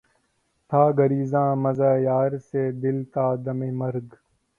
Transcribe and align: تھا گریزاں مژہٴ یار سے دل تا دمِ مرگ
تھا 0.71 0.83
گریزاں 0.97 1.49
مژہٴ 1.63 1.97
یار 2.07 2.31
سے 2.47 2.61
دل 2.81 2.97
تا 3.13 3.25
دمِ 3.43 3.61
مرگ 3.79 4.07